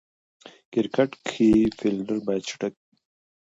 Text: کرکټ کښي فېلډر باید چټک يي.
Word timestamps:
کرکټ 0.71 1.11
کښي 1.25 1.51
فېلډر 1.77 2.17
باید 2.25 2.43
چټک 2.49 2.73
يي. 2.81 2.85